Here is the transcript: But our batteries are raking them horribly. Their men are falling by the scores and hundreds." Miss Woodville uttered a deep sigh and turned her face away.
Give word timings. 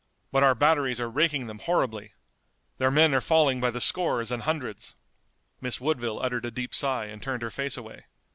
But 0.31 0.41
our 0.41 0.55
batteries 0.55 0.99
are 0.99 1.11
raking 1.11 1.45
them 1.45 1.59
horribly. 1.59 2.15
Their 2.79 2.89
men 2.89 3.13
are 3.13 3.21
falling 3.21 3.61
by 3.61 3.69
the 3.69 3.79
scores 3.79 4.31
and 4.31 4.41
hundreds." 4.41 4.95
Miss 5.61 5.79
Woodville 5.79 6.19
uttered 6.23 6.45
a 6.45 6.49
deep 6.49 6.73
sigh 6.73 7.05
and 7.05 7.21
turned 7.21 7.43
her 7.43 7.51
face 7.51 7.77
away. 7.77 8.05